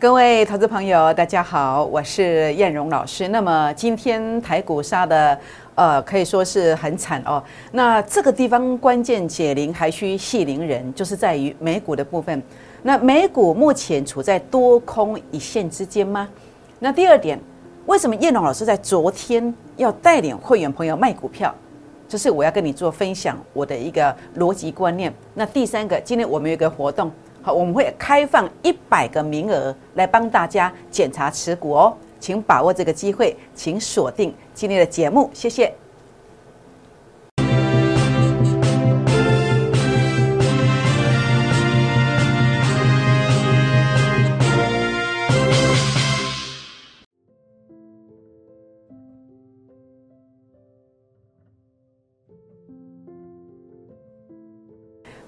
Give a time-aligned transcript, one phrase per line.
[0.00, 3.28] 各位投资朋友，大家好，我是燕荣老师。
[3.28, 5.38] 那么今天台股杀的，
[5.74, 7.44] 呃，可以说是很惨哦。
[7.72, 12.42] 那这个地方关键解铃还需系铃人，就是在于美股的部分。
[12.82, 16.26] 那美股目前处在多空一线之间吗？
[16.78, 17.38] 那第二点，
[17.84, 21.54] 为什么燕荣老师在昨天要带领会员朋友卖股票？
[22.08, 25.12] 就是我要跟你做分享我的一个逻辑观念。
[25.34, 27.12] 那第三个，今天我们有一个活动。
[27.42, 35.72] 好，我们会开放一百个名额来帮大家检查持股哦，请把握这个机会，请锁定今天的节目，谢谢。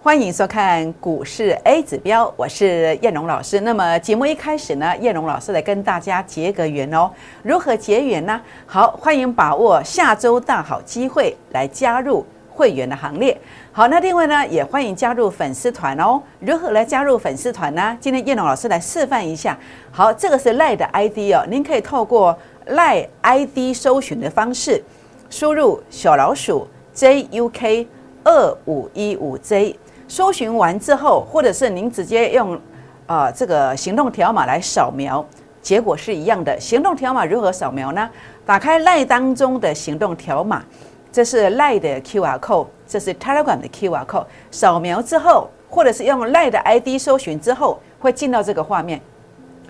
[0.04, 3.60] 欢迎收看股市 A 指标，我是燕荣老师。
[3.60, 7.08] 那么节目一开始呢，燕荣老师来跟大家结个缘哦。
[7.44, 8.40] 如何结缘呢？
[8.66, 13.40] 好，欢迎把握下周大好机会来加入会员的行列。
[13.70, 16.20] 好，那另外呢，也欢迎加入粉丝团哦。
[16.40, 17.96] 如何来加入粉丝团呢？
[18.00, 19.56] 今天燕荣老师来示范一下。
[19.92, 24.82] 好，这个是赖的 ID 哦，您可以透过赖 ID 搜寻的方式，
[25.30, 27.86] 输入小老鼠 JUK
[28.24, 29.76] 二五一五 J。
[30.14, 32.60] 搜寻完之后，或者是您直接用，
[33.06, 35.24] 啊，这个行动条码来扫描，
[35.62, 36.60] 结果是一样的。
[36.60, 38.10] 行动条码如何扫描呢？
[38.44, 40.62] 打开赖当中的行动条码，
[41.10, 44.26] 这是赖的 QR code，这是 Telegram 的 QR code。
[44.50, 49.00] 扫描之后，或者是用赖的 ID 搜寻之后，会进到这个画面。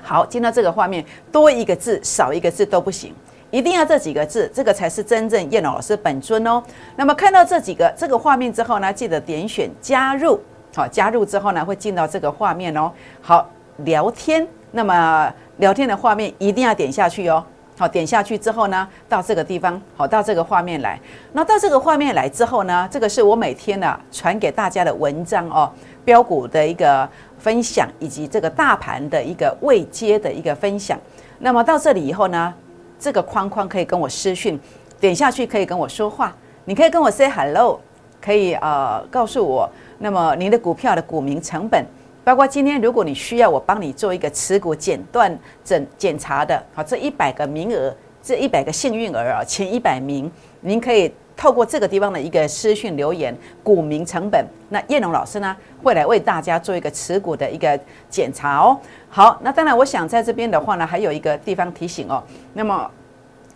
[0.03, 3.15] 好，进到这个画面，多一个字少一个字都不行。
[3.53, 6.61] 一定要这几个字，这个才是真正叶老师本尊哦。
[6.97, 10.41] 那么看到这几个这个画面之后呢，记得点选加入。
[10.75, 12.91] 好，加入之后呢，会进到这个画面哦。
[13.21, 13.47] 好，
[13.85, 14.49] 聊天。
[14.71, 17.45] 那么聊天的画面一定要点下去哦。
[17.77, 20.99] 好，点下去之后呢，到这个地方，好，到这个画面来。
[21.35, 25.71] 那到这个画面来之后呢，这个是我每天呢传给大家的文章哦，
[26.07, 27.07] 标股的一个
[27.39, 30.99] 分享，以及这个大盘的一个未接的一个分享。
[31.39, 32.55] 那么到这里以后呢？
[33.03, 34.57] 这个框框可以跟我私讯，
[35.01, 36.33] 点下去可以跟我说话，
[36.65, 37.81] 你可以跟我 say hello，
[38.21, 39.69] 可以呃告诉我，
[39.99, 41.85] 那么您的股票的股民成本，
[42.23, 47.93] 包括今天如果你需要我帮你做一个持股简断整检查的，好，这一百个名额，
[48.23, 50.31] 这一百个幸运儿啊，前一百名，
[50.61, 57.79] 您可以透过这个地方的一个私讯留言，股民成本，那叶龙老师呢会来为大家做一个持股的一个
[58.09, 58.79] 检查哦。
[59.09, 62.23] 好，那当然，我想在这边的话呢，还有一个地方提醒哦。
[62.55, 62.91] 那么，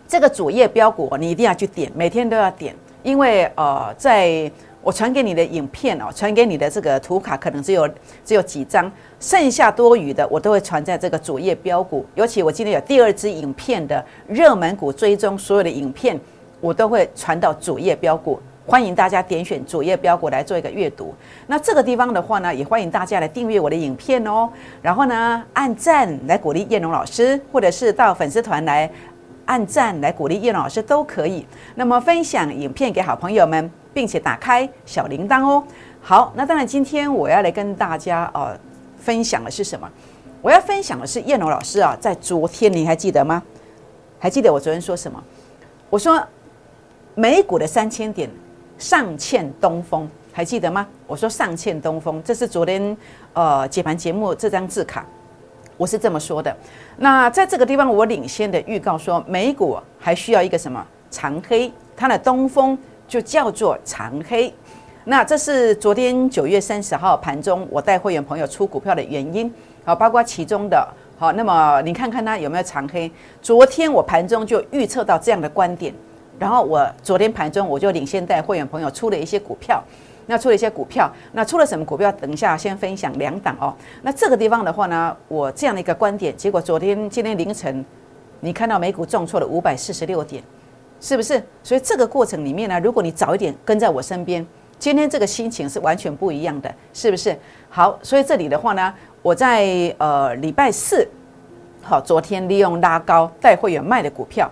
[0.07, 4.51] 这个主页标股你一定要去点，每天都要点，因为呃，在
[4.81, 7.89] 我传给你的影片哦，传给你的这个图卡可能只有
[8.23, 8.89] 只有几张，
[9.19, 12.05] 剩下多余的我都会传在这个主页标股。
[12.15, 16.17] 尤其我今天有第二支影片的热门股追踪，所有的影片
[16.59, 18.39] 我都会传到主页标股。
[18.65, 21.15] 欢迎大家点选主页标股来做一个阅读。
[21.47, 24.49] 那这个地方的话呢，也欢迎大家来订阅我的影片哦。
[24.81, 28.91] 然后呢，按赞来鼓励叶龙老师，或者是到粉丝团来
[29.45, 31.45] 按赞来鼓励叶龙老师都可以。
[31.75, 35.63] 那么分享影片给好朋友们，并且打开小铃铛哦。
[36.01, 38.53] 好，那当然今天我要来跟大家呃
[38.97, 39.89] 分享的是什么？
[40.41, 43.41] 我要分享的是叶龙老师啊，在昨天你还记得吗？
[44.19, 45.23] 还记得我昨天说什么？
[45.89, 46.21] 我说
[47.19, 48.29] 美股的三千点。
[48.77, 50.85] 上欠东风，还记得吗？
[51.07, 52.95] 我说上欠东风，这是昨天
[53.33, 55.03] 呃解盘节目这张字卡，
[55.77, 56.55] 我是这么说的。
[56.97, 64.53] 那在这个地方，我领先的预告说，美股还需要一个什么长黑，它的东风就叫做长黑。
[65.05, 69.51] 那这是昨天九月三十号盘中我带会员朋友出股票的原因，
[69.83, 73.11] 好，包括其中的好，那么你看看它有没有长黑？
[73.41, 75.91] 昨天我盘中就预测到这样的观点。
[76.39, 79.83] 然后我昨天盘中我就领先带会员朋友出了一些股票，
[80.27, 82.11] 那出了一些股票，那出了什么股票？
[82.11, 83.73] 等一下先分享两档哦。
[84.01, 87.83] 那这个地方的话呢，我这样的一个观点，结果昨天今天凌晨，
[88.39, 90.43] 你看到美股重挫了五百四十六点，
[90.99, 91.41] 是不是？
[91.63, 94.45] 所以这个过程里面呢，如果你早一点跟在我身边，
[94.77, 97.35] 今天这个心情是完全不一样的，是不是？
[97.69, 98.93] 好，所以这里的话呢，
[99.23, 99.65] 我在
[99.97, 101.07] 呃礼拜四，
[101.81, 104.51] 好，昨天利用拉高带会员卖的股票，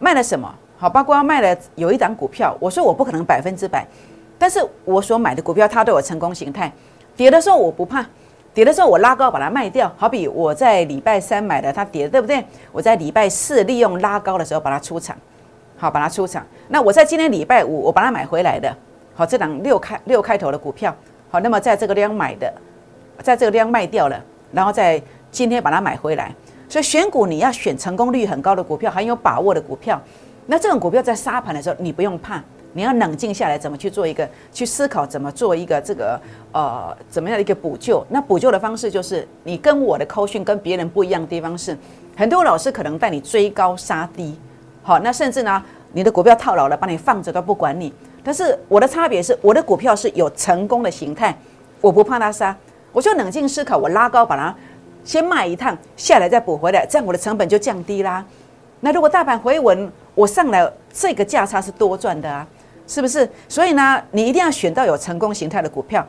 [0.00, 0.52] 卖了什么？
[0.84, 3.86] 好，包括卖了有一档股票，我说我不可能百分之百，
[4.38, 6.70] 但是我所买的股票它都有成功形态，
[7.16, 8.04] 跌的时候我不怕，
[8.52, 9.90] 跌的时候我拉高把它卖掉。
[9.96, 12.44] 好比我在礼拜三买的，它跌，对不对？
[12.70, 15.16] 我在礼拜四利用拉高的时候把它出场，
[15.78, 16.46] 好，把它出场。
[16.68, 18.70] 那我在今天礼拜五我把它买回来的，
[19.14, 20.94] 好，这档六开六开头的股票，
[21.30, 22.52] 好，那么在这个量买的，
[23.22, 24.22] 在这个量卖掉了，
[24.52, 25.00] 然后在
[25.30, 26.30] 今天把它买回来。
[26.68, 29.98] 所以选股你要选成功率很高的股票，很有把握的股票。
[30.46, 32.42] 那这种股票在杀盘的时候，你不用怕，
[32.72, 36.20] 你要冷静下来，怎么去做一个去思考，怎么做一个这个
[36.52, 38.04] 呃怎么样的一个补救？
[38.10, 41.76] 那补救的方式就是你跟我的扣讯跟别人不一样的地方是，
[42.16, 44.38] 很多老师可能带你追高杀低，
[44.82, 45.62] 好，那甚至呢
[45.92, 47.92] 你的股票套牢了，把你放着都不管你。
[48.22, 51.36] 但是我的差别是，我的股票是有成功的形态，
[51.80, 52.56] 我不怕它杀，
[52.92, 54.54] 我就冷静思考，我拉高把它
[55.04, 58.24] 先卖一趟，下来再补回来，这样我的成本就降低啦。
[58.80, 62.46] 那如果大盘回稳，我上来这个价差是多赚的啊，
[62.86, 63.28] 是不是？
[63.48, 66.06] 所以呢，你一定要选到有成功形态的股票。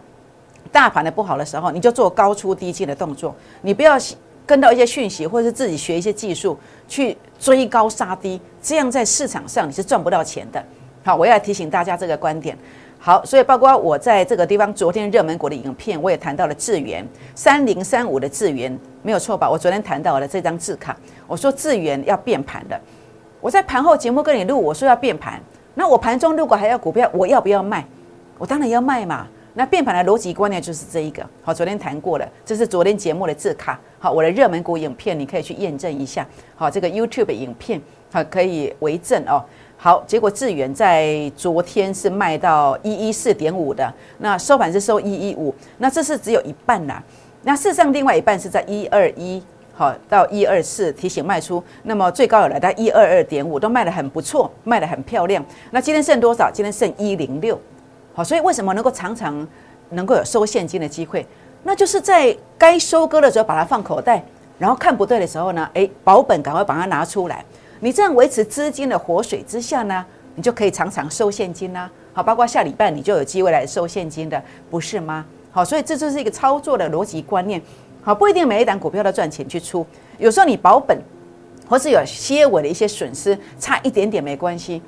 [0.71, 3.97] 大盘的不好的时候，你就做高出低进的动作，你不要
[4.45, 6.57] 跟到一些讯息，或者是自己学一些技术
[6.87, 10.61] 去追高杀低，这样在市场上你是赚不到钱的。
[11.03, 12.57] 好，我要提醒大家这个观点。
[12.99, 19.49] 好，所以包括我在这个地方昨天热门股的影片，我也谈到了智源三零三五的智源没有错吧？
[19.49, 22.79] 我昨天谈到了这张字卡，我说智源要变盘的。
[23.45, 25.39] 我在盘后节目跟你录，我说要变盘。
[25.75, 27.85] 那我盘中如果还要股票，我要不要卖？
[28.39, 29.27] 我当然要卖嘛。
[29.53, 31.23] 那变盘的逻辑观念就是这一个。
[31.43, 33.79] 好，昨天谈过了，这是昨天节目的字卡。
[33.99, 36.25] 好，我的热门股影片你可以去验证一下。
[36.55, 37.79] 好，这个 YouTube 影片
[38.11, 39.45] 好可以为证哦。
[39.77, 47.03] 好，结果智远在昨天是卖到一一四点五的，那收盘是收一一五，那这是只有一半啦。
[47.43, 49.39] 那事实上另外一半是在一二一，
[49.77, 55.43] 好到一二四提醒卖出，那么最高有来到一二二点五，都卖得很不错，卖得很漂亮。
[55.71, 56.49] 那今天剩多少？
[56.49, 57.59] 今天剩一零六，
[58.13, 59.45] 好，所以为什么能够常常
[59.89, 61.27] 能够有收现金的机会？
[61.63, 64.23] 那就是在该收割的时候把它放口袋，
[64.57, 67.43] 然后看不对的时候呢，诶，保本赶快把它拿出来。
[67.81, 70.05] 你这样维持资金的活水之下呢，
[70.35, 71.91] 你就可以常常收现金啦。
[72.13, 75.25] 好，包括下礼拜你就有机会来收现金的，不是吗？
[75.51, 77.61] 好，所以这就是一个操作的逻辑观念。
[78.05, 79.83] 好，不一定每一档股票都赚钱去出，
[80.19, 80.95] 有时候你保本，
[81.67, 84.79] 或是有些微的一些损失，差一点点没关系，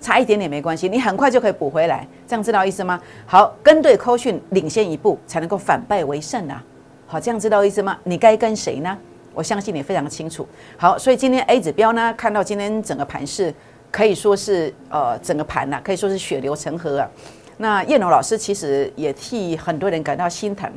[0.00, 2.06] 差一点点没关系，你很快就可以补回来。
[2.28, 3.00] 这样知道意思吗？
[3.26, 6.62] 好，跟对扣讯领先一步，才能够反败为胜啊。
[7.08, 7.98] 好，这样知道意思吗？
[8.04, 8.96] 你该跟谁呢？
[9.34, 10.46] 我相信你非常清楚。
[10.76, 13.52] 好，所以今天 A 指标呢，看到今天整个盘势
[13.90, 17.10] 可以说是呃整个盘呐，可以说是血流成河啊。
[17.56, 20.70] 那叶龙老师其实也替很多人感到心疼，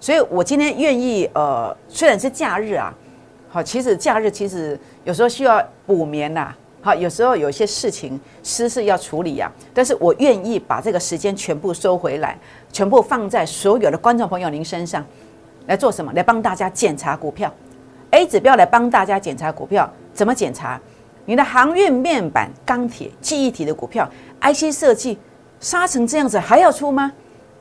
[0.00, 2.94] 所以我今天愿意呃，虽然是假日啊，
[3.48, 12.38] 好，其实假日其实有时候需要补眠呐，好，有时候有一些事情私事要处理呀，但是我愿意把这个时间全部收回来，
[12.72, 15.04] 全部放在所有的观众朋友您身上
[15.66, 16.12] 来做什么？
[16.14, 17.52] 来帮大家检查股票。
[18.10, 20.80] A 指标来帮大家检查股票，怎么检查？
[21.26, 24.08] 你的航运、面板、钢铁、记忆体的股票
[24.40, 25.18] ，IC 设计
[25.60, 27.12] 杀成这样子还要出吗？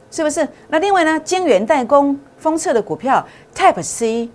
[0.10, 0.48] 是不是？
[0.70, 3.26] 那另外呢，晶圆代工、封测的股票
[3.56, 4.30] ，Type C、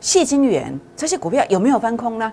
[0.00, 2.32] 细晶圆这些股票有没有翻空呢？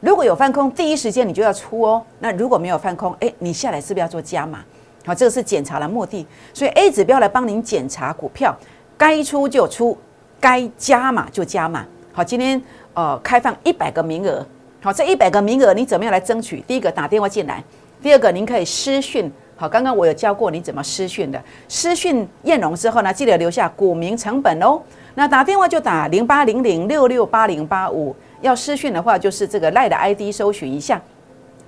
[0.00, 2.02] 如果有翻空，第一时间你就要出哦。
[2.20, 4.64] 那如果没有翻空，哎，你下来是不是要做加码？
[5.04, 6.26] 好，这个是检查的目的。
[6.54, 8.56] 所以 A 指标来帮您检查股票，
[8.96, 9.98] 该出就出，
[10.40, 11.84] 该加码就加码。
[12.12, 12.62] 好，今天
[12.94, 14.46] 呃开放一百个名额。
[14.82, 16.62] 好，这一百个名额你怎么样来争取？
[16.66, 17.62] 第一个打电话进来，
[18.02, 19.30] 第二个您可以私讯。
[19.60, 21.38] 好，刚刚我有教过你怎么私讯的。
[21.68, 24.80] 私讯燕龙之后呢，记得留下股民成本哦。
[25.16, 28.16] 那打电话就打零八零零六六八零八五。
[28.40, 30.98] 要私讯的话，就是这个赖的 ID 搜寻一下，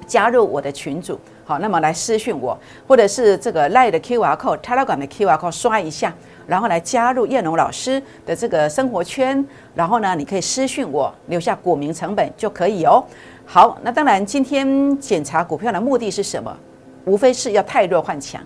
[0.06, 1.20] 加入我的群组。
[1.44, 6.14] 好，那么来私讯我，或者是这个赖的 QR code、Telegram 的 QR code 刷一下。
[6.46, 13.04] 然后来加入叶龙老师的这个生活圈，然后呢，你可以私讯我，留下股民成本就可以哦。
[13.44, 16.56] 好，那当然今天检查股票的目的是什么？
[17.04, 18.40] 无非是要太弱换强，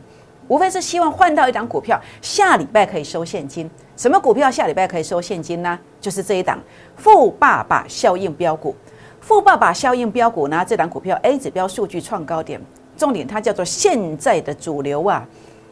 [0.48, 3.70] 无非是希望换到一档股票，下礼拜可以收现金。
[3.96, 5.78] 什么股票下礼拜可以收现金呢？
[6.00, 6.58] 就是这一档
[6.96, 8.75] 富爸爸效应标股。
[9.20, 12.60] 富爸爸效应标股呢，这档股票 A 指标数据创高点，
[12.96, 15.26] 重点它叫做现在的主流啊。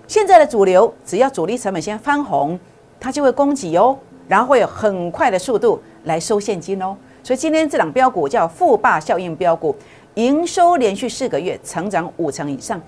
[0.06, 2.58] 现在的主流，只要主力成本先翻红，
[2.98, 6.96] 它就会供给哦，然后会有很快的速度来收现金哦。
[7.22, 9.74] 所以今天这档标股叫富霸效应标股，
[10.14, 12.80] 营收连续四个月成长五成以上，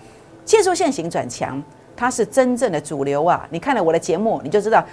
[0.44, 1.62] 技术线型转强，
[1.96, 3.46] 它是真正的主流啊！
[3.50, 4.84] 你看了我的节目，你就知道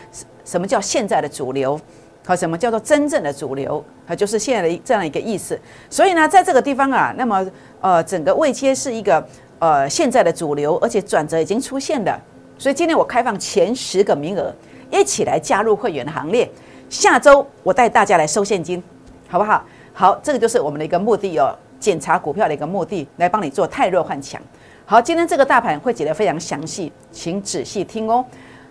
[0.44, 1.80] 什么叫现在的主流，
[2.26, 5.60] 和什么叫做真正的主流，它就是现在的这样一个意思。
[5.90, 7.46] 所以呢，在这个地方啊，那么
[7.82, 9.26] 呃，整个位阶是一个。
[9.60, 12.22] 呃，现在的主流，而且转折已经出现了，
[12.58, 14.54] 所以今天我开放前十个名额，
[14.92, 16.52] 一起来加入会员的行列。
[16.90, 18.84] 下周我带大家来收现金，
[19.30, 19.64] 好不好？
[19.94, 24.42] 好，这个就是我们的一个目的哦，检查股票的一个目的，来帮你做太弱换强。
[24.86, 28.24] 好，今天这个大盘会解得非常详细，请仔细听哦。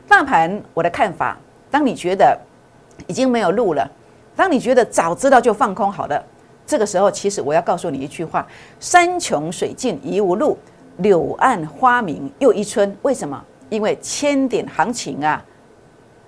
[0.09, 1.37] 大盘我的看法，
[1.71, 2.35] 当你觉得
[3.07, 3.87] 已经没有路了，
[4.35, 6.25] 当你觉得早知道就放空好了，
[6.67, 8.47] 这个时候其实我要告诉你一句话：
[8.81, 10.57] 山穷水尽疑无路，
[10.97, 12.97] 柳暗花明又一村。
[13.03, 13.45] 为什么？
[13.69, 15.45] 因为千点行情啊，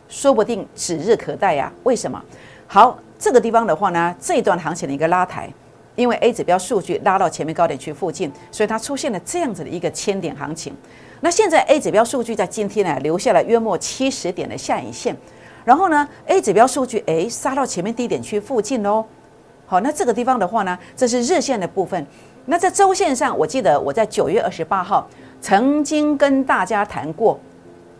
[0.07, 1.73] 说不定指日可待呀。
[1.85, 2.23] 为什么？
[2.67, 5.51] 好，这个地方的话呢，这一段行情的一个拉抬，
[5.97, 10.75] 因为 A 指标数据拉到前面高点区附近，所以它出现了这样子的一个千点行情。
[11.21, 15.17] 那现在 A 指标数据在今天呢，留下了约莫七十点的下影线，
[15.65, 19.05] 然后呢，A 指标数据诶杀到前面低点区附近喽。
[19.67, 22.07] 好，那这个地方的话呢，这是日线的部分。
[22.47, 25.09] 那在周线上，我记得我在九月二十八号
[25.41, 27.41] 曾经跟大家谈过，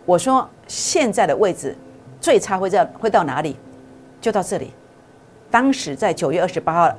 [0.05, 1.75] 我说现在的位置
[2.21, 3.57] 最差会在会到哪里？
[4.21, 4.73] 就到这里。
[5.51, 6.95] 当时在九月二十八号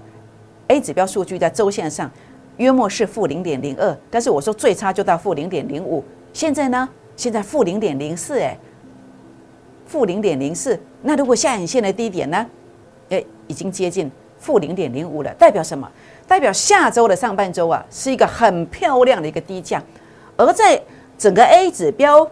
[0.68, 2.10] ，A 指标数据在周线上
[2.58, 6.04] 约莫是负零点零二，但是我说最差就到负零点零五。
[6.34, 6.88] 现在呢？
[7.16, 8.58] 现在负零点零四，哎，
[9.86, 10.78] 负零点零四。
[11.02, 12.46] 那如果下影线的低点呢？
[13.10, 15.90] 哎，已经接近负零点零五了，代表什么？
[16.28, 19.82] 代表下周的上半周啊，是一个很漂亮的一个低价。
[20.36, 20.82] 而在
[21.18, 22.30] 整个 A 指标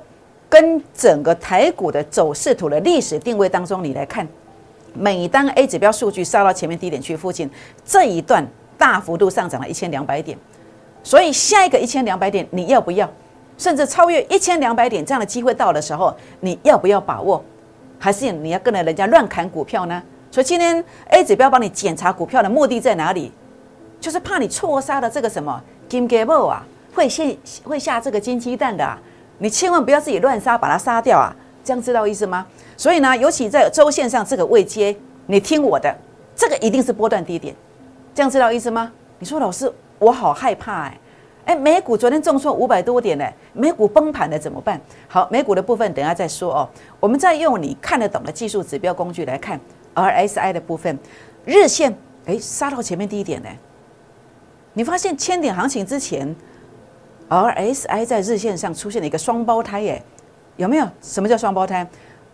[0.50, 4.28] 跟整个台股的走势图的历史定位当中，你来看，
[4.94, 7.50] 每当 A 指标数据杀到前面低点区附近，
[7.84, 8.46] 这一段
[8.78, 10.38] 大幅度上涨了一千两百点，
[11.04, 13.10] 所以下一个一千两百点你要不要？
[13.58, 17.44] 甚至超越一千两百点这样的机会到的时候，你要不要把握？
[18.00, 20.02] 还是你要跟着人家乱砍股票呢？
[20.32, 23.32] 所以今天 A 指标帮你检查股票的目的在哪里？
[24.00, 27.24] 就是怕你错杀了这个什么金鸡母啊，会下
[27.64, 29.00] 会下这个金鸡蛋的啊，
[29.38, 31.34] 你千万不要自己乱杀，把它杀掉啊！
[31.64, 32.46] 这样知道意思吗？
[32.76, 34.96] 所以呢，尤其在周线上这个位阶，
[35.28, 35.96] 你听我的，
[36.36, 37.56] 这个一定是波段低点，
[38.14, 38.92] 这样知道意思吗？
[39.20, 41.00] 你说老师，我好害怕哎。
[41.46, 44.80] 哎，美股昨天重挫五百多点呢，美股崩盘了怎么办？
[45.10, 46.70] 好，美股的部分等下再说哦。
[47.02, 49.60] 我们再用你看得懂的技术指标工具来看
[49.94, 50.98] RSI 的部分，
[51.44, 51.94] 日线
[52.26, 53.50] 哎杀到前面低点呢。
[54.72, 56.34] 你发现千点行情之前
[57.28, 60.02] ，RSI 在日线上出现了一个双胞胎耶，
[60.56, 60.88] 有没有？
[61.02, 61.86] 什么叫双胞胎？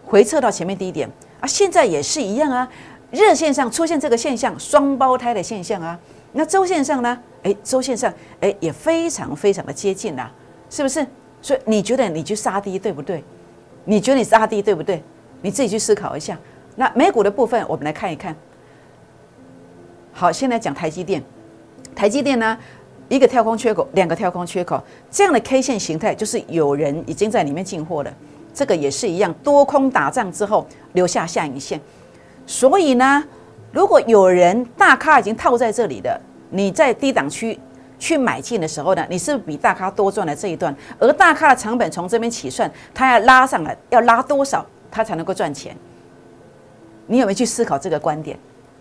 [0.09, 1.07] 回撤到前面低点
[1.39, 2.67] 啊，现在也是一样啊，
[3.11, 5.97] 热线上出现这个现象，双胞胎的现象啊。
[6.33, 7.17] 那周线上呢？
[7.43, 10.29] 哎，周线上哎也非常非常的接近呐，
[10.69, 11.05] 是不是？
[11.41, 13.23] 所以你觉得你去杀低对不对？
[13.85, 15.01] 你觉得你杀低对不对？
[15.41, 16.37] 你自己去思考一下。
[16.75, 18.35] 那美股的部分，我们来看一看。
[20.11, 21.23] 好，先来讲台积电。
[21.95, 22.57] 台积电呢，
[23.07, 28.13] 一个跳空缺口，两个跳空缺口，这样的 K 线形态就是有人已经在里面进货了。
[28.53, 31.79] 这个也是一样，多空打仗之后留下下影线。
[32.45, 33.23] 所以呢？
[33.71, 37.59] 如果有人大咖已经套在这里的，你在低档区
[37.99, 40.75] 去买进的时候呢，你是不是比大咖多赚了这一段？
[40.97, 45.77] 而大咖的成本从这边起算，他要拉上来，要拉多少他才能够赚钱？
[47.05, 48.35] 你有没有去思考这个观点？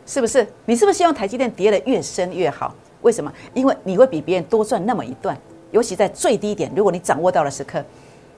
[0.06, 0.46] 是不是？
[0.64, 2.74] 你是不是希望台积电跌得越深越好？
[3.02, 3.30] 为什么？
[3.52, 5.36] 因为你会比别人多赚那么一段，
[5.70, 7.84] 尤其在最低点，如果你掌握到了时刻。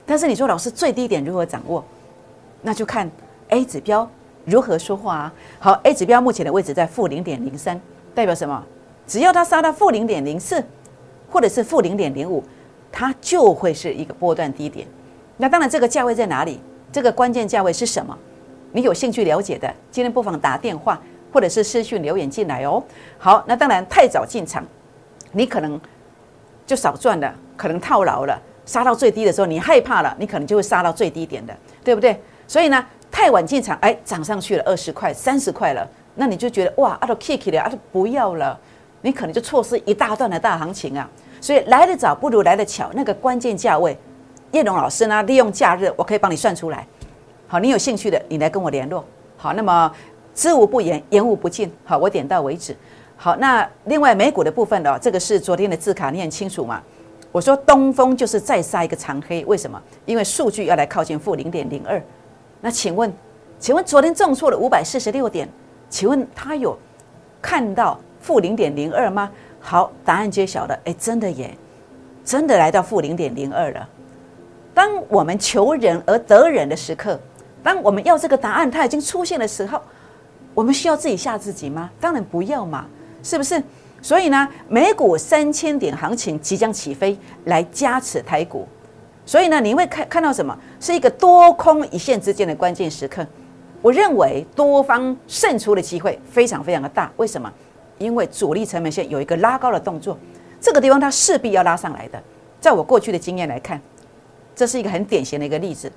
[0.05, 1.83] 但是你说老师最低点如何掌握？
[2.61, 3.09] 那就看
[3.49, 4.09] A 指标。
[4.43, 5.33] 如何说话啊？
[5.59, 7.79] 好，A 指标目前的位置在负零点零三，
[8.15, 8.65] 代表什么？
[9.05, 10.63] 只要它杀到负零点零四，
[11.29, 12.43] 或者是负零点零五，
[12.91, 14.87] 它就会是一个波段低点。
[15.37, 16.59] 那当然，这个价位在哪里？
[16.91, 18.17] 这个关键价位是什么？
[18.71, 20.99] 你有兴趣了解的，今天不妨打电话
[21.31, 22.83] 或者是私讯留言进来哦。
[23.19, 24.65] 好，那当然太早进场，
[25.33, 25.79] 你可能
[26.65, 28.41] 就少赚了，可能套牢了。
[28.71, 32.17] 杀到最低的时候，你害怕了，你可能就会杀到最低点的，对不对？
[32.47, 32.85] 所以呢？
[33.11, 35.85] 太晚进场，哎，涨上去了二十块、三十块了，
[36.15, 38.57] 那你就觉得哇，阿都 kick 了，阿都不要了，
[39.01, 41.09] 你可能就错失一大段的大行情啊。
[41.41, 43.97] 所以来得早不如来得巧，那个关键价位，
[44.53, 46.87] 叶龙老师呢，利用假日，我可以帮你算出来。
[47.49, 49.03] 好，你有兴趣的，你来跟我联络。
[49.35, 49.91] 好，那么
[50.33, 51.69] 知无不言，言无不尽。
[51.83, 52.73] 好，我点到为止。
[53.17, 56.81] 好，那另外美股的部分呢，这个是昨天的字卡，你很清楚嘛？
[57.31, 59.81] 我说东风就是再杀一个长黑，为什么？
[60.05, 62.01] 因为数据要来靠近负零点零二。
[62.59, 63.11] 那请问，
[63.57, 65.47] 请问昨天重挫了五百四十六点，
[65.89, 66.77] 请问他有
[67.41, 69.31] 看到负零点零二吗？
[69.61, 71.55] 好，答案揭晓了，哎，真的耶，
[72.25, 73.87] 真的来到负零点零二了。
[74.73, 77.19] 当我们求人而得人的时刻，
[77.63, 79.81] 当我们要这个答案，它已经出现的时候，
[80.53, 81.89] 我们需要自己吓自己吗？
[81.99, 82.85] 当然不要嘛，
[83.23, 83.61] 是不是？
[84.01, 88.67] 所以呢，美股三千点行情即将起飞，来加持台股。
[89.25, 90.57] 所以呢，你会看看到什么？
[90.79, 93.25] 是一个多空一线之间的关键时刻。
[93.81, 97.11] 我认为多方胜出的机会非常非常的大。
[97.17, 97.51] 为什么？
[97.99, 100.17] 因为主力成本线有一个拉高的动作，
[100.59, 102.21] 这个地方它势必要拉上来的。
[102.59, 103.79] 在我过去的经验来看，
[104.55, 105.91] 这是一个很典型的一个例子，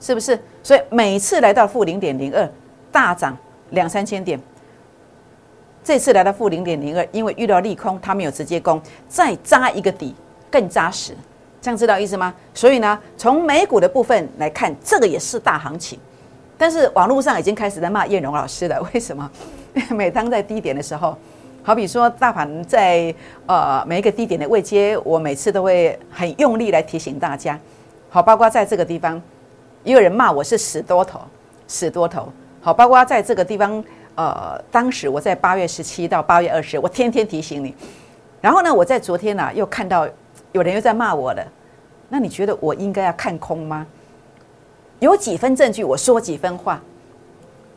[0.00, 0.38] 是不是？
[0.62, 2.50] 所以每次来到负零点零二
[2.90, 3.36] 大涨，
[3.70, 4.40] 两三千点。
[5.90, 10.14] 这次来到负零点零二，因为遇到利空，它没有直接攻，再扎一个底
[10.48, 11.16] 更扎实，
[11.60, 12.32] 这样知道意思吗？
[12.54, 15.98] 所以呢，从美股的部分来看，这个也是大行情。
[16.56, 19.28] 但是网络上已经开始在骂叶荣老师了， 为什么？
[19.90, 21.18] 每当在低点的时候，
[21.64, 23.12] 好比说大盘在
[23.46, 27.58] 呃每一个低点的位阶，我每次都会很用力来提醒大家。
[28.08, 29.20] 好，包括在这个地方，
[29.82, 31.20] 也有人骂我是死多头，
[31.66, 32.28] 死多头。
[32.60, 33.82] 好，包括在这个地方。
[34.14, 37.74] 呃，当时我在八月十七到八月二十，我天天提醒你。
[38.40, 40.08] 然后呢，我在昨天呢又看到
[40.52, 41.46] 有人又在骂我了。
[42.08, 43.86] 那你觉得我应该要看空吗？
[44.98, 46.80] 有几分证据，我说几分话。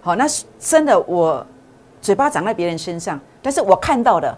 [0.02, 1.46] 好，那是真的，我
[2.02, 4.38] 嘴巴长在别人身上，但是我看到的，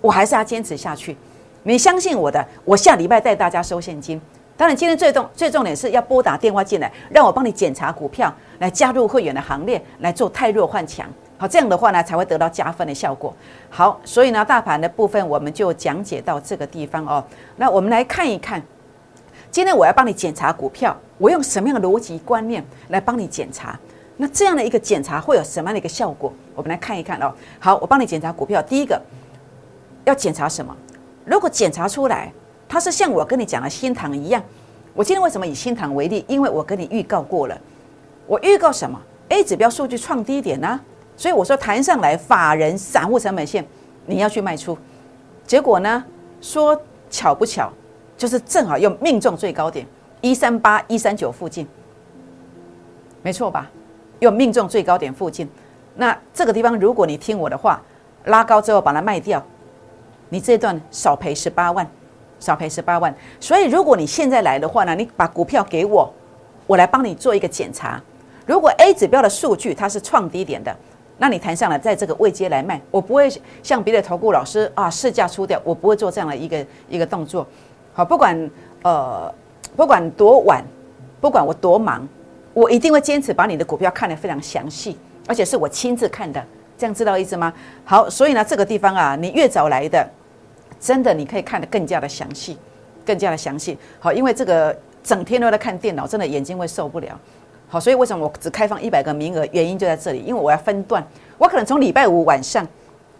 [0.00, 1.16] 我还是要坚持下去。
[1.62, 4.20] 你相信我的，我下礼拜带大家收现金。
[4.56, 11.06] 当然，今天最重最重点是要拨打电话进来，让我帮你检查股票，来加入会员的行列，来做太弱换强。
[11.38, 13.34] 好，这样的话呢，才会得到加分的效果。
[13.68, 17.22] 好，所以呢，大盘的部分我们就讲解到这个地方哦。
[17.56, 18.62] 那我们来看一看，
[19.50, 23.78] 今天我要帮你检查股票，我用什么样的逻辑观念来帮你检查？
[24.16, 26.32] 那这样的一个检查会有什么样的一个效果？
[26.54, 27.30] 我们来看一看哦。
[27.58, 28.98] 好，我帮你检查股票，第一个
[30.04, 30.74] 要检查什么？
[31.26, 32.32] 如果检查出来，
[32.66, 34.42] 它是像我跟你讲的新塘一样，
[34.94, 36.24] 我今天为什么以新塘为例？
[36.28, 37.60] 因为我跟你预告过了，
[38.26, 40.80] 我预告什么？A 指标数据创低点呢？
[41.16, 43.64] 所以我说弹上来，法人散户成本线
[44.06, 44.76] 你要去卖出，
[45.46, 46.04] 结果呢？
[46.40, 46.80] 说
[47.10, 47.72] 巧不巧，
[48.16, 49.86] 就是正好又命中最高点
[50.20, 51.66] 一三八一三九附近，
[53.22, 53.70] 没错吧？
[54.20, 55.48] 又命中最高点附近，
[55.94, 57.82] 那这个地方如果你听我的话，
[58.24, 59.42] 拉高之后把它卖掉，
[60.28, 61.86] 你这段少赔十八万。
[62.38, 66.12] 少赔十八万，所以如果你现在来的话呢，你把股票给我，
[66.66, 67.98] 我来帮你做一个检查。
[68.44, 70.76] 如果 A 指标的数据它是创低点的，
[71.18, 73.30] 那你谈上来在这个位阶来卖，我不会
[73.62, 77.46] 像别的投顾老师啊市价出掉，我不会做这样的一个一个动作。
[77.92, 78.50] 好，不管
[78.82, 79.32] 呃
[79.74, 80.64] 不管多晚，
[81.20, 82.06] 不管我多忙，
[82.52, 86.44] 我一定会坚持把你的股票看得非常详细，而且是我亲自看的，
[86.76, 87.52] 这样知道意思吗？
[87.84, 90.08] 好，所以呢这个地方啊，你越早来的。
[90.78, 92.58] 真的，你可以看得更加的详细，
[93.02, 93.78] 更加的详细。
[93.98, 97.18] 好，因为这个整天都在看电脑，真的眼睛会受不了。
[97.68, 99.46] 好，所以为什么我只开放一百个名额？
[99.50, 101.04] 原因就在这里，因为我要分段。
[101.36, 102.66] 我可能从礼拜五晚上，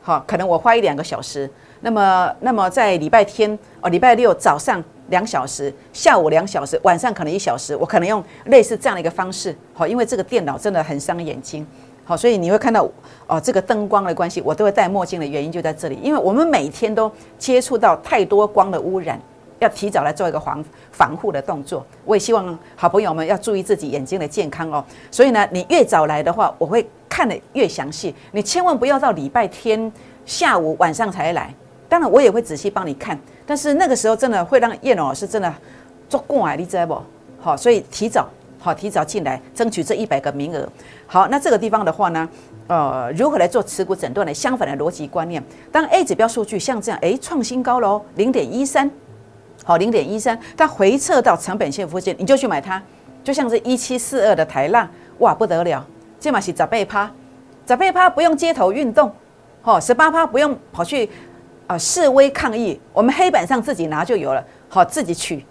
[0.01, 1.51] 好，可能我花一两个小时。
[1.81, 9.55] 那么，那么在礼拜天哦，礼拜六早上两小时，下午两小时，晚上可能一小时，我可能用类似这样的一个方式。
[9.75, 11.67] 好，因为这个电脑真的很伤眼睛。
[12.05, 12.89] 好，所以你会看到
[13.27, 19.21] 哦，这个灯光的关系，我都会戴墨镜的原因就在这里，因为我们每天都接触到太多光的污染，
[19.59, 21.85] 要提早来做一个防防护的动作。
[22.05, 24.85] 我也希望好朋友们要注意自己眼睛的健康哦。
[25.11, 28.15] 所以呢，你越早来的话，我会看得越详细。
[28.33, 29.91] 你千万不要到礼拜天
[30.25, 31.55] 下午晚上才来，
[31.89, 35.53] 当然我也会仔细帮你看，但是那个时候真的会让叶老师真的
[36.09, 37.03] 做过来，你知道不？
[37.41, 38.29] 好，所以提早。
[38.59, 40.69] 好，提早进来争取这一百个名额。
[41.07, 42.29] 好，那这个地方的话呢，
[42.67, 44.35] 呃，如何来做持股诊断呢？
[44.35, 45.41] 相反的逻辑观念，
[45.71, 48.91] 当 A 指标数据像这样，哎，创新高喽，零点一三，
[49.67, 52.81] 好，零点一三，它回撤到成本线附近，你就去买它。
[53.25, 55.85] 就像是一七四二的台浪，哇，不得了，
[56.21, 57.11] 这码是十倍趴，
[57.67, 59.13] 十倍趴不用街头运动，
[59.61, 61.11] 好，十八趴不用跑去
[61.67, 65.45] 啊示威抗议，我们黑板上自己拿就有了，好，自己取，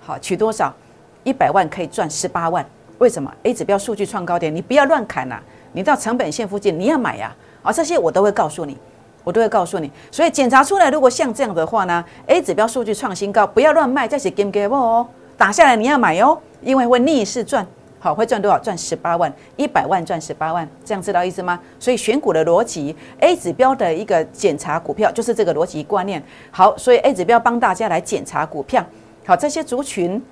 [0.00, 0.74] 好，取多少？
[1.22, 2.64] 一百万可以赚十八万，
[2.96, 5.38] 为什么？A 指标数据创高点，你不要乱砍呐！
[5.72, 7.36] 你到成本线附近，你要买呀！
[7.62, 8.78] 啊，这些我都会告诉你，
[9.24, 9.90] 我都会告诉你。
[10.10, 15.06] 所以检查出来，如果像这样的话呢，A 指标数据创新高，不要乱卖，再写 game game 哦，
[15.36, 17.66] 打下来你要买哦，因为会逆势赚，
[17.98, 18.58] 好，会赚多少？
[18.58, 21.58] 赚十八万，一百万赚十八万，这样知道意思吗？
[21.78, 26.22] 所以选股的逻辑，A 指标的一个检查股票就是这个逻辑观念。
[26.50, 28.84] 好，所以 A 指标帮大家来检查股票，
[29.26, 30.22] 好，这些族群。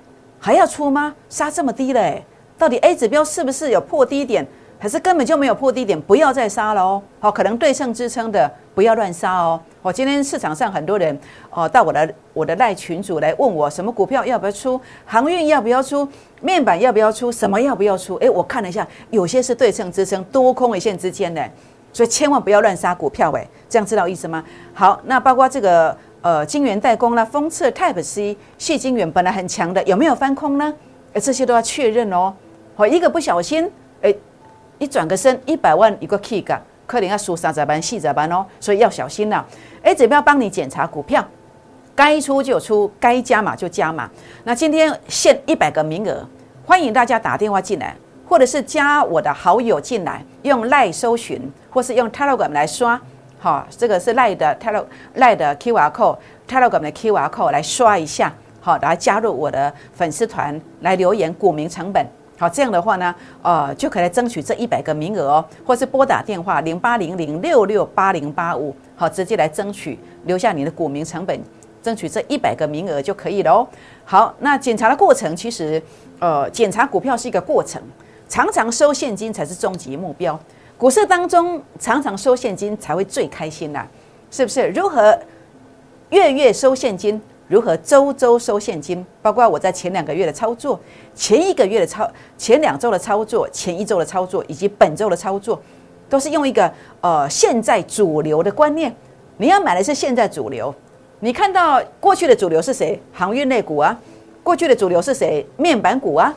[0.43, 1.13] 还要出吗？
[1.29, 2.25] 杀这么低嘞？
[2.57, 4.43] 到底 A 指标是不是有破低点，
[4.81, 6.01] 还是根本就没有破低点？
[6.01, 6.99] 不要再杀了哦！
[7.19, 9.61] 好，可能对称支撑的不要乱杀哦。
[9.83, 11.15] 我今天市场上很多人
[11.51, 14.81] 哦，到我的我的赖群主来问我，什么股票要不要出？
[15.05, 16.07] 航运要不要出？
[16.41, 17.31] 面板要不要出？
[17.31, 18.15] 什么要不要出？
[18.15, 21.47] 诶，我看了一下，有些是对称支撑，多空一线之间的，
[21.93, 24.43] 所以千万不要乱杀股票诶，这样知道意思吗？
[24.73, 25.95] 好，那包括这个。
[26.23, 30.71] 呃，晶圆代工啦，封测 Type C，细晶圆本来很强的，有没有翻空呢？
[31.13, 32.31] 哎，这些都要确认哦。
[32.75, 33.67] 好，一个不小心，
[34.81, 39.45] 一转个身，一百万一个 K 杠，可能要输三十班、四十班哦，所以要小心了。
[39.83, 41.23] 哎，指标帮你检查股票，
[41.93, 44.09] 该出就出，该加码就加码。
[44.43, 46.27] 那今天限一百个名额，
[46.65, 47.95] 欢迎大家打电话进来，
[48.27, 51.39] 或者是加我的好友进来，用赖搜寻，
[51.69, 52.99] 或是用 Telegram 来刷，
[53.37, 54.87] 好，这个是赖的 t e l e g
[55.19, 62.03] 赖的 QR code，Telegram 的 QR code 来刷一下，好，来加入我的粉丝团来留言股民成本，
[62.41, 71.39] 好，这样的话呢，呃，就可以来争取这一百个名额哦，或是拨打电话零八零零六六八零八五，好，直接来争取留下你的股民成本。
[71.83, 73.67] 争取这一百个名额就可以了哦。
[74.03, 75.79] 好，那检查的过程其实，
[76.17, 77.79] 呃，检查股票是一个过程，
[78.27, 80.39] 常常收现金才是终极目标。
[80.79, 83.85] 股市当中常常收现金才会最开心呐，
[84.31, 84.67] 是不是？
[84.69, 85.15] 如何
[86.09, 87.21] 月月收现金？
[87.51, 89.05] 如何周周收现金？
[89.21, 90.79] 包括我在前两个月的操作，
[91.13, 95.61] 前一个月的操，前两周的操作，前一周的操作，以及本周的操作，
[96.07, 98.95] 都是用一个呃现在主流的观念。
[99.35, 100.73] 你要买的是现在主流。
[101.19, 102.97] 你看到过去的主流是谁？
[103.11, 103.99] 航运类股啊，
[104.41, 105.45] 过去的主流是谁？
[105.57, 106.33] 面板股啊，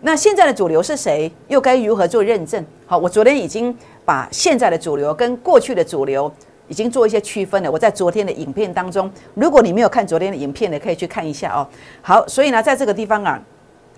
[0.00, 1.30] 那现在的主流是谁？
[1.46, 2.66] 又该如何做认证？
[2.86, 3.72] 好，我昨天已经
[4.04, 6.28] 把现在的主流跟过去的主流
[6.68, 7.70] 已经做一些区分了。
[7.70, 11.66] 我在昨天的影片当中，如果你没有看昨天的影片的，可以去看一下哦。
[12.02, 13.40] 好，所以呢，在这个地方啊，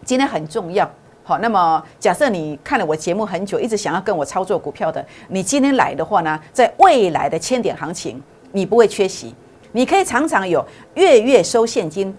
[0.04, 0.90] 今天很重要。
[1.22, 9.34] 好，那么假设你看了我节目很久，一直想要跟我操作股票的，你今天来的话呢，在未来的千点行情，你不会缺席。
[9.72, 12.16] 你可以常常有月月收现金、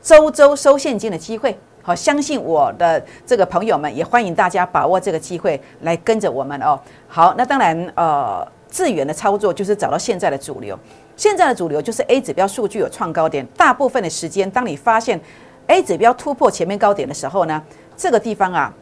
[0.00, 1.54] 周周收现金的机会。
[1.82, 6.80] 好，相信我的这个朋友们，也欢迎大家把握这个机会来跟着我们哦。
[7.08, 10.78] 好，那当然，呃，资源的操作就是找到现在的主流。
[11.16, 15.20] 现在的主流就是 A 指标数据有创高点，大部分的时间，当你发现
[15.66, 17.62] A 指标突破前面高点的时候呢，
[17.96, 18.72] 这个地方啊，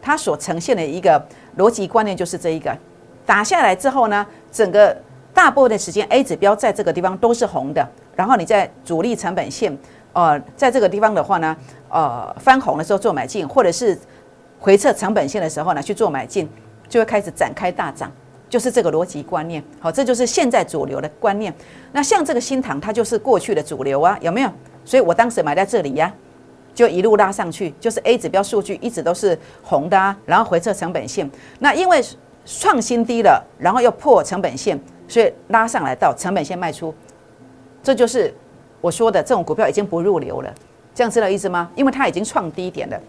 [0.00, 1.22] 它所呈现的一个
[1.56, 2.74] 逻辑观念就是这一个，
[3.26, 4.96] 打下来之后呢，整个。
[5.34, 9.76] 大部分的时间，A 指标在这个地方都是红的，然后你在主力成本线，
[10.12, 11.56] 呃，在这个地方的话呢，
[11.90, 13.96] 呃，翻红的时候做买进，或者是
[14.58, 16.48] 回撤成本线的时候呢去做买进，
[16.88, 18.10] 就会开始展开大涨，
[18.48, 19.62] 就是这个逻辑观念。
[19.80, 21.54] 好，这就是现在主流的观念。
[21.92, 24.50] 那像这个新塘，它就是过去的主流啊，有没有？
[24.84, 26.12] 所以我当时买在这里呀，
[26.74, 31.30] 就一路拉上去，就是 A 指标数据一直都是红的，啊，然后回撤成本线。
[31.58, 32.02] 那因为
[32.44, 34.80] 创新低了，然后又破成本线。
[35.10, 36.94] 所以拉上来到成本线卖出，
[37.82, 38.34] 这就是
[38.78, 40.54] 我说的这种股票已经不入流了，
[40.94, 41.70] 这样知道意思吗？
[41.74, 43.00] 因为它已经创低点了，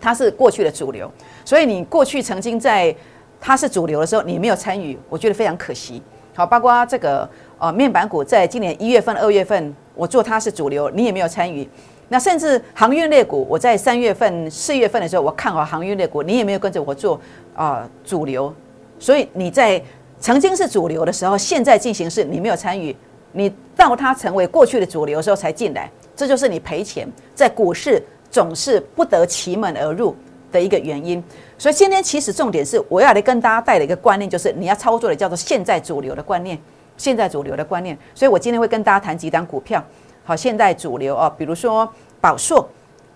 [0.00, 1.10] 它是过去的主流，
[1.44, 2.94] 所以你过去曾经在
[3.42, 6.00] 它是主流的时候，你没有参与，我觉得非常可惜。
[6.32, 7.28] 好，包括这个
[7.58, 11.68] 呃面板股，在今年一月份、二月份，我做它是主流，你也没有参与。
[12.08, 17.20] 那甚至航运类股，我在三月份、四月份的时候，我看好航运类股，你也没有跟着我做
[17.54, 18.54] 啊主流，
[18.98, 19.82] 所以你在。
[20.20, 22.94] 曾经是主流的时候，现在进行式你没有参与，
[23.32, 27.08] 你到它成为过去的主流的时候才进来，这就是你赔钱。
[27.34, 28.00] 在股市
[28.30, 30.14] 总是不得其门而入
[30.52, 31.20] 的一个原因。
[31.62, 36.58] 所以今天其实重点是我要来跟大家带的一个观念，就是你要操作的叫做现在主流的观念，
[36.96, 37.96] 现在主流的观念。
[38.16, 39.80] 所以我今天会跟大家谈几档股票，
[40.24, 41.88] 好，现在主流哦，比如说
[42.20, 42.68] 宝硕，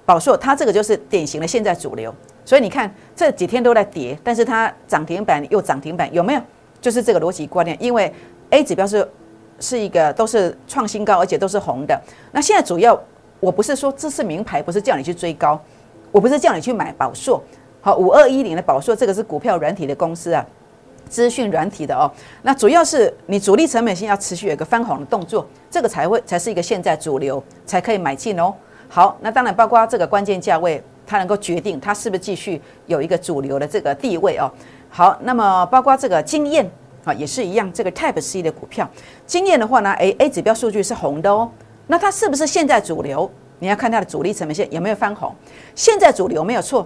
[0.04, 2.14] 宝硕它这个就是典型的现在主流。
[2.44, 6.40] 所以你看这几天都在跌，但是它涨停板又涨停板，有没有？
[6.80, 8.14] 就是这个逻辑观念，因为
[8.50, 9.10] A 指标是
[9.58, 12.00] 是一个都是创新高，而且都是红的。
[12.30, 12.96] 那现在主要
[13.40, 15.60] 我不是说这是名牌，不是叫你去追高，
[16.12, 17.42] 我不是叫你去买宝硕，
[17.86, 20.44] 好五二一零的宝硕，这个是股票软体的公司啊，
[21.08, 22.10] 资讯软体的哦。
[22.42, 28.52] 那主要是你主力成本线要持续有一个翻红的动作，这个才会才是一个现在主流才可以买进哦。
[28.88, 34.50] 好，那当然包括这个关键价位，它能够决定它是不是继续有一个主流的这个地位哦。
[34.90, 36.68] 好，那么包括这个经验
[37.04, 37.72] 啊，也是一样。
[37.72, 38.90] 这个 Type C 的股票，
[39.24, 41.48] 经验的话呢，诶 a 指标数据是红的哦。
[41.86, 43.30] 那它是不是现在主流？
[43.60, 45.32] 你要看它的主力成本线有没有翻红。
[45.76, 46.84] 现在主流没有错，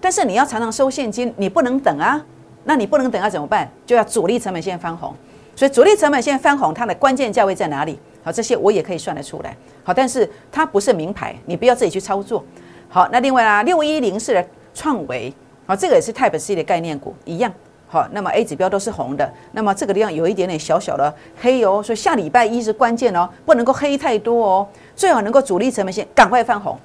[0.00, 2.24] 但是你要常常收现金，你不能等啊。
[2.64, 3.68] 那你不能等要怎么办？
[3.84, 5.14] 就要主力成本线翻红。
[5.54, 7.98] 所以主力成本线翻红，它的关键价位在哪里？
[8.22, 9.56] 好，这些我也可以算得出来。
[9.84, 12.44] 好，但是它不是名牌，你不要自己去操作。
[12.88, 15.32] 好，那另外啦，六一零四的创维。
[15.64, 17.52] 好，这个也是 Type C 的概念股一样。
[17.88, 26.76] 好，那么 A 指标都是红的，那么这个地方有一点点小小的黑哦，所以下礼拜一是关键哦，不能够黑太多哦，最好能够主力成本线赶快翻红，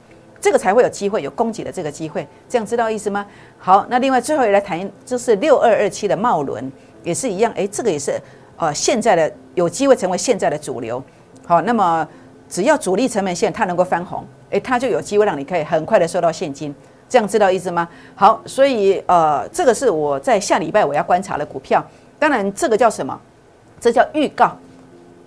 [0.42, 3.26] 这个才会有机会有供给的这个机会，这样知道意思吗？
[3.60, 6.70] 好，那另外最后来谈，就是六二二七的茂伦
[7.04, 8.20] 也是一样，诶，这个也是
[8.58, 11.02] 呃现在的有机会成为现在的主流。
[11.46, 12.08] 好，那么
[12.50, 16.74] 只要主力成本线它能够翻红，诶，它就有机会让你可以很快的收到现金。
[17.08, 17.88] 这样知道意思吗？
[18.16, 21.86] 好，所以呃，这个是我在下礼拜我要观察的股票。
[22.18, 23.20] 当然，这个叫什么？
[23.80, 24.58] 这叫预告。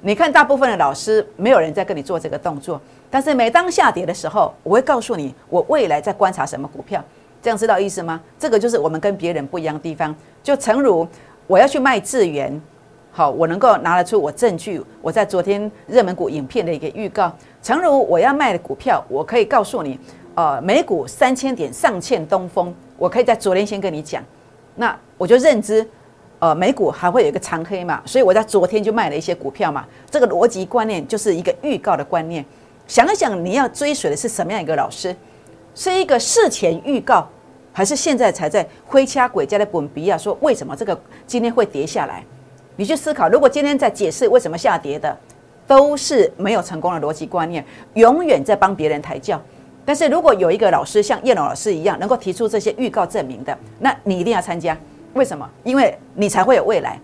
[0.06, 2.78] 你看，大部分的老师没有人在跟你做这个动作，
[3.10, 7.02] 但是每当下跌的时候，我会告诉你我未来在观察什么股票。
[7.40, 8.20] 这样知道意思吗？
[8.38, 10.14] 这个就是我们跟别人不一样的地方。
[10.42, 11.08] 就诚如
[11.46, 12.60] 我要去卖智源，
[13.12, 14.78] 好，我能够拿得出我证据。
[15.00, 19.98] 我在昨天热门股影片的一个预告，诚如我要卖的股票，我可以告诉你，
[20.34, 24.22] 呃，每股三千点上欠东风，我可以在昨天先跟你讲。
[24.74, 25.88] 那我就认知，
[26.44, 29.86] 呃，美股还会有一个长黑嘛，所以我在昨天就卖了一些股票嘛。
[30.10, 32.44] 这个逻辑观念就是一个预告的观念。
[32.86, 35.16] 想一想，你要追随的是什么样一个老师？
[35.74, 37.26] 是一个事前预告，
[37.72, 42.22] 还是现在才在挥掐鬼家的本比亚说为什么这个今天会跌下来？
[42.76, 45.16] 你去思考，如果今天在解释为什么下跌的，
[45.66, 49.40] 都是没有成功的逻辑观念，永远在帮别人抬轿。
[49.82, 54.76] 但是如果有一个老师像叶龙老师一样，能够提出这些预告证明的，那你一定要参加。
[55.14, 55.48] 为什么？
[55.62, 56.98] 因为你才会有未来。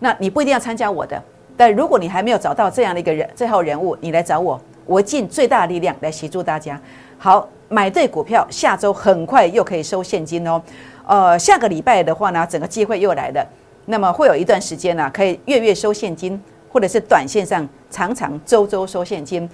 [0.00, 1.22] 那你不一定要参加我的，
[1.56, 6.80] 但如果你还没有找到这样的一个人这号人物，你来找我，我尽最大力量来协助大家。
[7.18, 7.48] 好。
[7.68, 10.62] 买对股票，下周很快又可以收现金哦。
[11.04, 13.44] 呃，下个礼拜的话呢，整个机会又来了。
[13.86, 19.50] 那么会有一段时间呢，可以月月收现金，或者是短线上常常周周收现金。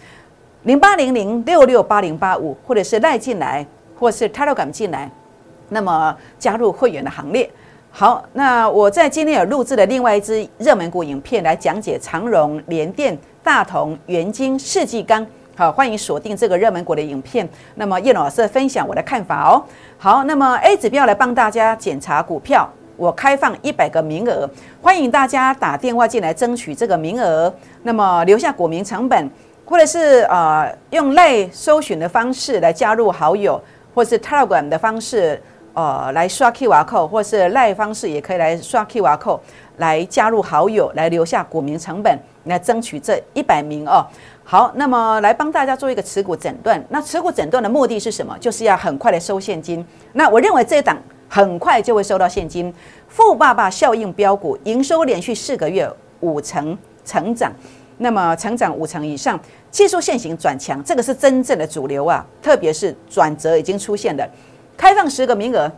[0.64, 3.66] 零八零零六六八零八五，或者是赖进来，
[3.98, 5.11] 或是 Telegram 进来，
[5.70, 7.51] 那么加入会员的行列。
[7.94, 15.24] 好，那我在今天有录制了另外一支热门股影片，来讲解长荣、联电、大同、元晶、世纪钢。
[15.55, 17.46] 好，欢迎锁定这个热门股的影片。
[17.74, 19.62] 那么叶老师分享我的看法哦。
[19.98, 24.48] 好，那么 A 指标来帮大家检查股票，我开放一百个名额，
[24.81, 27.55] 欢迎大家打电话进来争取这个名额。
[27.83, 29.31] 那么留下股民成本，
[29.66, 33.61] 或者是呃用类搜寻的方式来加入好友，
[33.94, 35.40] 或是 Telegram 的方式
[35.74, 39.40] 呃来刷 QR code，或是赖方式也可以来刷 QR code
[39.78, 44.06] 来加入好友，来留下股民成本，来争取这一百名哦。
[44.44, 46.82] 好，那么来帮大家做一个持股诊断。
[46.88, 48.37] 那持股诊断的目的是什么？
[48.38, 49.85] 就是要很快的收现金。
[50.12, 52.72] 那我认为这一档很快就会收到现金。
[53.08, 55.88] 富爸爸效应标股，营收连续四个月
[56.20, 57.52] 五成成长，
[57.98, 59.38] 那么成长五成以上，
[59.70, 62.24] 技术线型转强，这个是真正的主流啊！
[62.42, 64.28] 特别是转折已经出现的，
[64.76, 65.70] 开放十个名额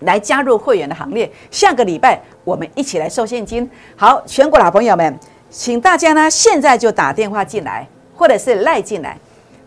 [0.00, 1.30] 来加入会员的行列。
[1.50, 3.70] 下个礼拜我们一起来收现金。
[3.96, 5.18] 好，全国老朋友们，
[5.50, 7.86] 请大家呢现在就打电话进来。
[8.18, 9.16] 或者是赖进来，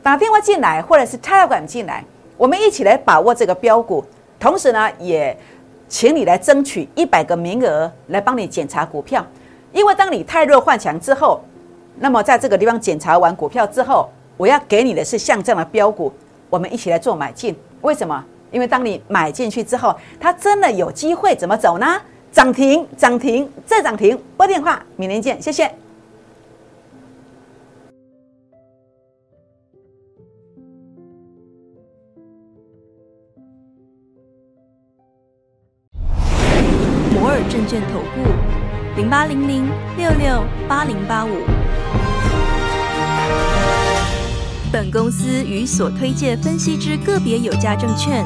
[0.04, 2.04] 打电话进来，或者是 Telegram 进来，
[2.36, 4.04] 我们一起来把握这个标股。
[4.38, 5.38] 同时呢，也
[5.88, 9.26] 请你来争取一百个名额来帮你检查股票。
[9.72, 11.40] 因为当你太弱换强之后，
[11.96, 16.12] 那么在这个地方检查完股票之后，我要给你的是像这样的标股，
[16.50, 17.56] 我们一起来做买进。
[17.80, 18.22] 为什么？
[18.52, 22.02] 因为当你买进去之后，它真的有机会怎么走呢？
[22.32, 24.22] 涨停，涨停，再涨停。
[24.38, 25.70] 拨电话，明天见，谢谢。
[37.14, 39.66] 摩尔证券投顾零八零零
[39.98, 41.30] 六六八零八五。
[44.72, 48.26] 本公司与所推介分析之个别有价证券